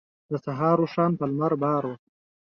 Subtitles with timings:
[0.29, 1.95] د سهار اوښان په لمر بار وو.